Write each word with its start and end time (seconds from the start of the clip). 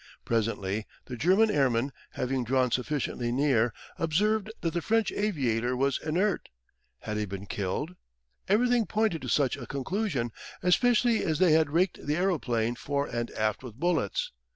Presently 0.25 0.87
the 1.05 1.15
German 1.15 1.51
airmen, 1.51 1.91
having 2.13 2.43
drawn 2.43 2.71
sufficiently 2.71 3.31
near, 3.31 3.71
observed 3.99 4.49
that 4.61 4.73
the 4.73 4.81
French 4.81 5.11
aviator 5.11 5.77
was 5.77 5.99
inert. 6.01 6.49
Had 7.01 7.17
he 7.17 7.25
been 7.25 7.45
killed? 7.45 7.93
Everything 8.47 8.87
pointed 8.87 9.21
to 9.21 9.29
such 9.29 9.55
a 9.57 9.67
conclusion, 9.67 10.31
especially 10.63 11.23
as 11.23 11.37
they 11.37 11.51
had 11.51 11.69
raked 11.69 12.03
the 12.03 12.15
aeroplane 12.17 12.73
fore 12.73 13.05
and 13.05 13.29
aft 13.37 13.61
with 13.61 13.75
bullets. 13.75 14.31